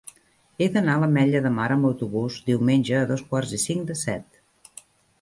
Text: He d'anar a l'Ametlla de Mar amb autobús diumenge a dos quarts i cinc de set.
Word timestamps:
He 0.63 0.67
d'anar 0.77 0.95
a 0.99 1.03
l'Ametlla 1.03 1.43
de 1.47 1.51
Mar 1.59 1.69
amb 1.77 1.89
autobús 1.91 2.39
diumenge 2.49 2.99
a 3.01 3.05
dos 3.15 3.25
quarts 3.31 3.57
i 3.61 3.65
cinc 3.69 3.89
de 3.93 4.03
set. 4.05 4.45